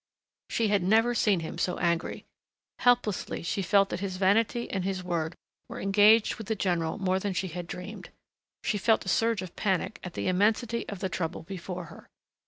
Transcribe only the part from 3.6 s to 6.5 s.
felt that his vanity and his word were engaged with